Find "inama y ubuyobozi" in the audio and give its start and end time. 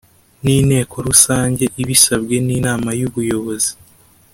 2.57-3.71